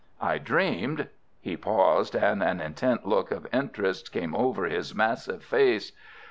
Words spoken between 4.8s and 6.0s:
massive face.